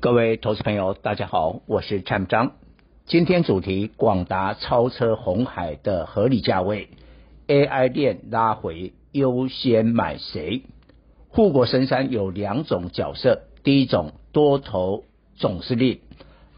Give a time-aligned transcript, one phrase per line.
[0.00, 2.52] 各位投资朋友，大家好，我是蔡明彰。
[3.06, 6.90] 今天主题：广达超车红海的合理价位
[7.48, 10.62] ，AI 链拉回优先买谁？
[11.30, 15.02] 护国神山有两种角色，第一种多头
[15.34, 15.98] 总司令，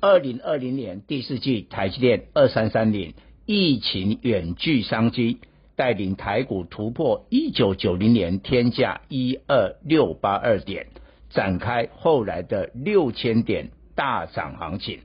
[0.00, 3.14] 二零二零年第四季台积电二三三零，
[3.46, 5.38] 疫情远距商机，
[5.76, 10.88] 带领台股突破一九九零年天价一二六八二点。
[11.30, 15.00] 展开后来的六千点大涨行情。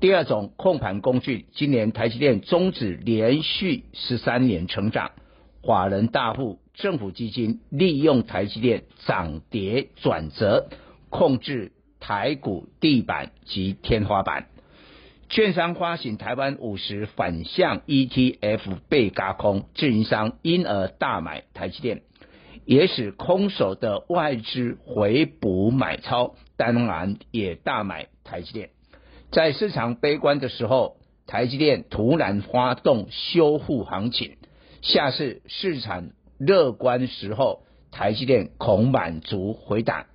[0.00, 5.12] 第二种控盘工具，今年台积电终止连续十三年成长，
[5.62, 10.68] 法人大户、政府基金利用台积电涨跌转折，
[11.08, 14.48] 控制台股地板及天花板。
[15.28, 22.02] 券商发行台湾五十反向 ETF 被轧空，自营商因而大买台积电。
[22.64, 28.70] 也使空手的外资回补买超，当然也大买台积电。
[29.30, 30.96] 在市场悲观的时候，
[31.26, 34.36] 台积电突然发动修复行情；
[34.82, 40.06] 下次市场乐观时候，台积电恐满足回档。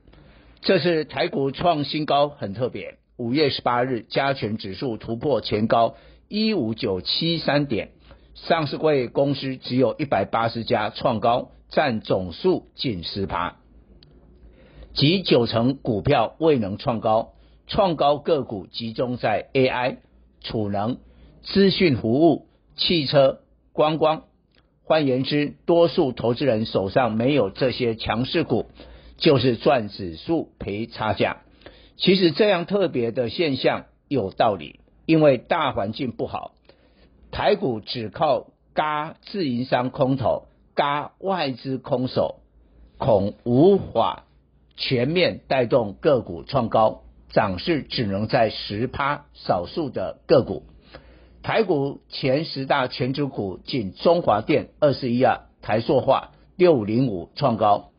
[0.62, 5.96] 这次台股创新高很特别，五月十八日加权指数突破前高
[6.28, 7.90] 一五九七三点，
[8.36, 11.52] 上市柜公司只有一百八十家创高。
[11.70, 13.58] 占总数近十趴，
[14.94, 17.34] 即九成股票未能创高，
[17.68, 19.98] 创高个股集中在 AI、
[20.42, 20.98] 储能、
[21.44, 23.40] 资讯服务、汽车、
[23.74, 24.24] 观光。
[24.84, 28.68] 换言之，多数投资人手上没有这些强势股，
[29.18, 31.42] 就是赚指数赔差价。
[31.98, 36.54] 其实这样特别的现象有道理，因为大环境不好，
[37.32, 40.46] 台股只靠嘎自营商空头。
[40.78, 42.36] 加外资空手，
[43.00, 44.26] 恐无法
[44.76, 47.02] 全面带动个股创高，
[47.32, 50.64] 涨势只能在十趴少数的个股。
[51.42, 57.90] 台股前十大权值股，仅中华电二四一二、台塑化六五零五创高；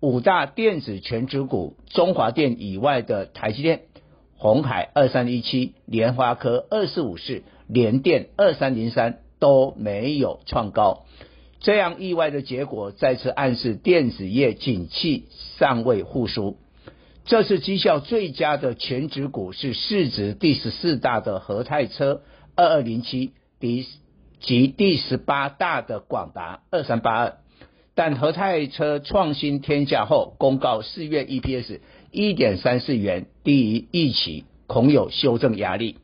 [0.00, 3.80] 五大电子权值股，中华电以外的台积电、
[4.36, 11.04] 鸿海二三一七、联发科二四五四、联电二三零三都没有创高。
[11.60, 15.24] 这样意外的结果，再次暗示电子业景气
[15.58, 16.56] 尚未复苏。
[17.24, 22.22] 这次绩效最佳的权值股是市值第十四大的和泰车
[22.54, 23.32] 二二零七，
[24.40, 27.38] 及第十八大的广达二三八二。
[27.94, 31.80] 但和泰车创新天价后，公告四月 EPS
[32.12, 35.98] 一点三四元，低于预期，恐有修正压力。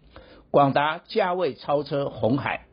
[0.50, 2.66] 广达价位超车红海，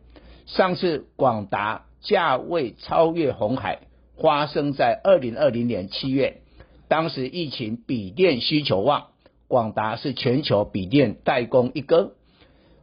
[0.47, 1.85] 上次广达。
[2.01, 3.79] 价位超越红海，
[4.17, 6.41] 发生在二零二零年七月，
[6.87, 9.07] 当时疫情笔电需求旺，
[9.47, 12.13] 广达是全球笔电代工一哥，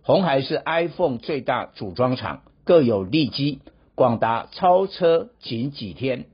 [0.02, 3.60] 红海是 iPhone 最大组装厂，各有利基。
[3.94, 6.26] 广达超车仅几天，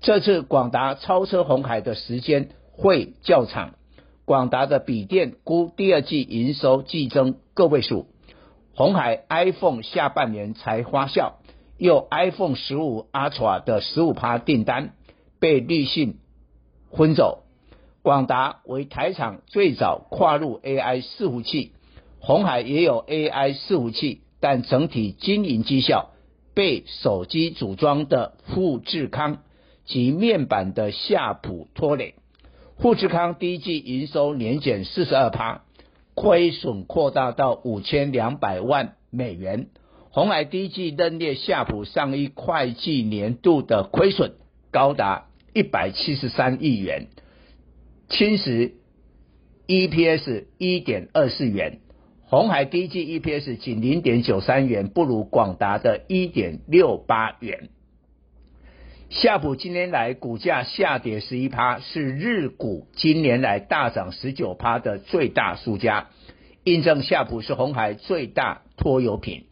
[0.00, 3.74] 这次广达超车红海的时间会较长，
[4.24, 8.06] 广达的笔电估第二季营收季增个位数，
[8.76, 11.32] 红海 iPhone 下半年才发酵。
[11.82, 14.92] 又 iPhone 十五 Ultra 的十五趴订单
[15.40, 16.18] 被滤芯
[16.92, 17.42] 分走。
[18.02, 21.72] 广达为台厂最早跨入 AI 伺服器，
[22.20, 26.10] 鸿海也有 AI 伺服器，但整体经营绩效
[26.54, 29.38] 被手机组装的富士康
[29.84, 32.14] 及面板的夏普拖累。
[32.78, 35.62] 富士康第一季营收年减四十二趴，
[36.14, 39.66] 亏损扩大到五千两百万美元。
[40.14, 44.34] 鸿海第一季认列夏普上一会计年度的亏损
[44.70, 47.06] 高达一百七十三亿元，
[48.10, 48.72] 侵蚀
[49.66, 51.78] EPS 一点二四元。
[52.26, 57.70] 鸿海第一季 EPS 仅零点九三元，不如广达的一点六八元。
[59.08, 66.10] 夏普今年来股价下跌十一趴，是日股今年来大涨十九趴的最大输家，
[66.64, 69.44] 印证夏普是红海最大拖油瓶。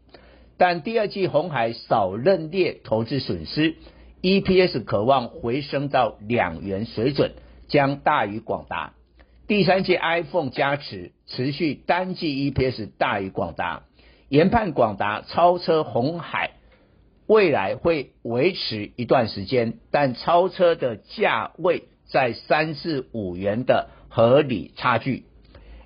[0.61, 3.77] 但第二季红海少认列投资损失
[4.21, 7.33] ，EPS 可望回升到两元水准，
[7.67, 8.93] 将大于广达。
[9.49, 13.85] 第三季 iPhone 加持，持续单季 EPS 大于广达，
[14.29, 16.51] 研判广达超车红海，
[17.27, 25.25] 未来会维持一段时间，但超车的价位在三四五元的合理差距。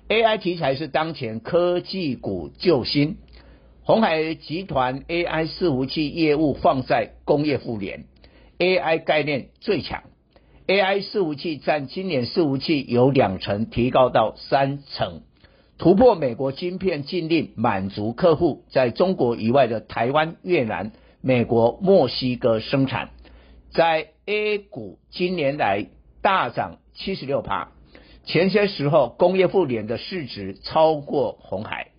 [0.09, 3.19] AI 题材是当前科技股救星，
[3.87, 8.05] 鸿海集团 AI 伺服器业务放在工业互联
[8.57, 10.05] ，AI 概念最强
[10.65, 15.21] ，AI 伺服器占今年伺服器由两成提高到三成，
[15.77, 20.91] 突破美国晶片禁令，满足客户在中国以外的台湾、越南。
[21.21, 23.11] 美国、墨西哥生产，
[23.71, 25.85] 在 A 股今年来
[26.23, 27.69] 大涨七十六趴，
[28.25, 31.89] 前些时候工业互联的市值超过红海，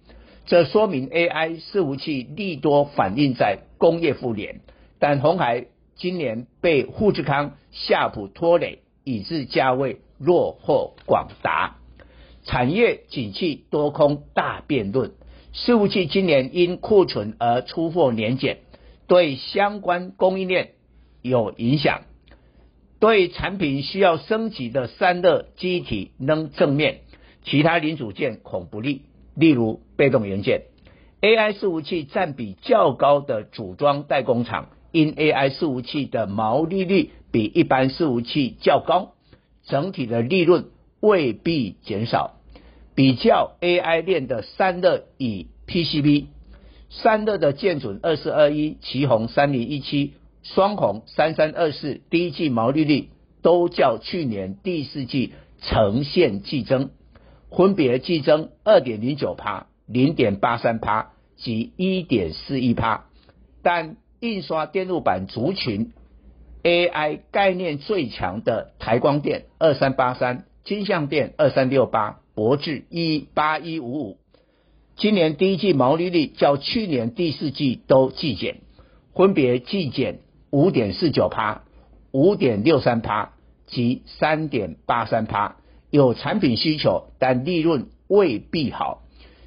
[0.47, 4.61] 这说明 AI 伺服器利多反映在工业互联，
[5.01, 5.67] 但鸿海
[5.97, 11.79] 今年被富士康、夏普拖累，以致价位落后广达，
[12.45, 15.13] 产业景气多空大辩论，
[15.53, 18.59] 伺服器今年因库存而出货年减。
[19.09, 20.71] 对相关供应链
[21.23, 22.03] 有影响，
[22.99, 27.01] 对产品需要升级的散热机体能正面，
[27.45, 29.03] 其他零组件恐不利。
[29.37, 30.63] 例如被动元件
[31.21, 39.13] ，AI 伺服器占比较高的组装代工厂，因 AI 伺服器的毛利率比一般伺服器较高，
[39.65, 40.67] 整体的利润
[41.01, 42.33] 未必减少。
[42.95, 46.29] 比较 AI 链的散热与 PCB。
[46.89, 53.11] 散热的建准二四二一、奇鋐三零一七、双红三三二四，第一季毛利率
[53.43, 56.91] 都较去年第四季呈现季增，
[57.57, 63.07] 分别季增二点零九趴、零点八三趴及一点四一趴。
[63.63, 65.93] 但印刷电路板族群
[66.63, 74.19] AI 概念最强的台光电二三八三、金像电二三六八、博智一八一五五。
[74.97, 78.57] 今年第一季毛利率较去年第四季都季减，
[79.15, 80.21] 分别季减
[80.51, 81.63] 五点四九趴、
[82.13, 83.33] 五点六三趴
[83.67, 85.57] 及三点八三趴。
[85.91, 89.03] 有产品需求，但利润未必好。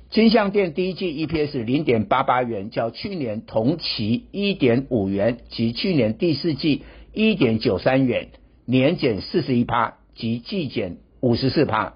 [0.10, 6.82] 金像电第一季 EPS 零点八八元，较去年同期一点五元及去年第四季
[7.14, 8.30] 一点九三元，
[8.66, 11.94] 年减四十一趴及季减五十四趴。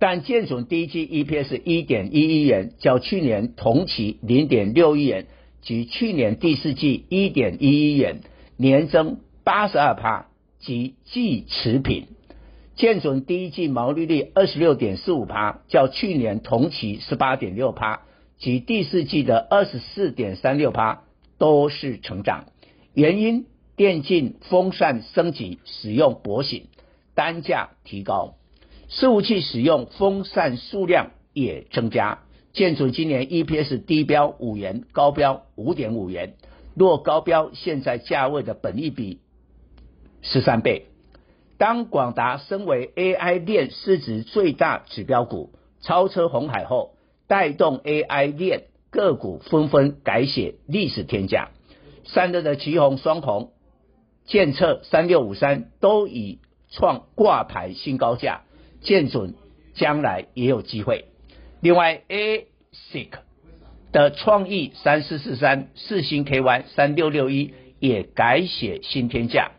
[0.00, 5.26] 但建准第一季 EPS 一点一一元，较去年同期零点六一元
[5.60, 8.22] 及去年第四季一点一一元，
[8.56, 10.26] 年增八十二趴
[10.58, 12.08] 及季持平。
[12.74, 18.02] 建准第一季毛利率二十六点四五趴，较去年同期十八点六趴
[18.38, 21.02] 及第四季的二十四点三六趴
[21.38, 22.46] 都是成长。
[22.94, 23.46] 原因
[23.76, 26.68] 电竞风扇升级使用薄型，
[27.14, 28.36] 单价提高。
[28.88, 32.20] 伺服器使用风扇数量也增加，
[32.52, 36.34] 建准今年 EPS 低标五元，高标五点五元。
[36.74, 39.20] 若高标现在价位的本益比
[40.22, 40.86] 十三倍。
[41.58, 46.94] 当广达身为 AI 链市值最大指标股，超车红海后，
[47.28, 51.50] 带动 AI 链个股纷纷改写历史天价。
[52.04, 53.52] 散热的奇红、双鸿、
[54.24, 56.40] 建策三六五三都已
[56.70, 58.42] 创挂牌新高价。
[58.82, 59.34] 建准
[59.74, 61.04] 将来也有机会。
[61.60, 63.10] 另外，ASIC
[63.92, 69.52] 的创意三四四三、四星 KY 三六六一也改写新天价。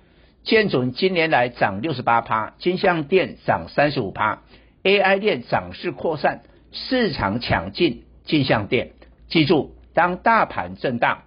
[0.43, 4.43] 建准今年来涨六十八趴，金相电涨三十五趴
[4.83, 8.91] ，AI 链涨势扩散，市场抢进金相电。
[9.27, 11.23] 记住，当大盘震荡，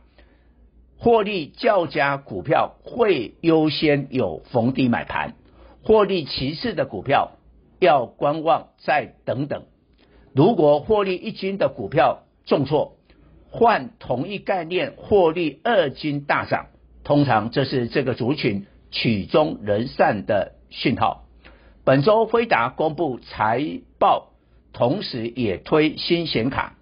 [0.99, 5.35] 获利较佳股票会优先有逢低买盘，
[5.83, 7.33] 获利其次的股票。
[7.79, 9.65] 要观望，再等等。
[10.35, 12.97] 如果获利一金的股票重挫，
[13.51, 16.69] 换同一概念获利二金大涨，
[17.05, 18.65] 通常这是这个族群
[18.97, 21.27] 曲终人散的讯号。
[21.85, 23.63] 本周辉达公布财
[23.99, 24.33] 报，
[24.73, 26.77] 同时也推新显卡。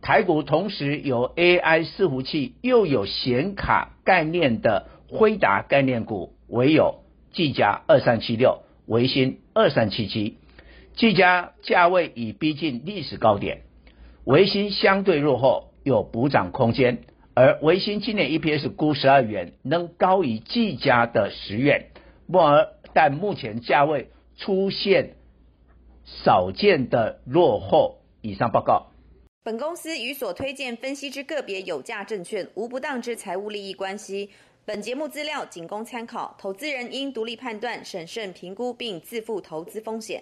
[0.00, 7.00] 台股同时有 AI 伺服器又有显卡概念的辉达概念股，唯有
[7.32, 8.62] 技嘉二三七六。
[8.86, 10.38] 微星二三七七，
[10.94, 13.62] 技嘉价位已逼近历史高点，
[14.24, 17.02] 微星相对落后，有补涨空间。
[17.34, 21.90] 而微星今年 EPS 估十二元，能高于技嘉的十元，
[22.32, 25.14] 而但目前价位出现
[26.04, 27.98] 少见的落后。
[28.22, 28.88] 以上报告。
[29.42, 34.28] 本公司与所推荐分析之个别有价证券无不当之财务利益关系。
[34.66, 40.18] 本节目资料仅供参考，投资人应独立判断、审慎评估并自负投资风险。